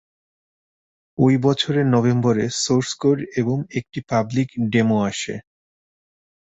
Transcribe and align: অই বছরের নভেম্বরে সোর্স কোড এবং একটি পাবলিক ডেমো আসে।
অই 1.17 1.35
বছরের 1.37 1.85
নভেম্বরে 1.87 2.45
সোর্স 2.63 2.89
কোড 2.93 3.19
এবং 3.35 3.57
একটি 3.79 3.99
পাবলিক 4.09 4.49
ডেমো 4.71 4.97
আসে। 5.09 5.35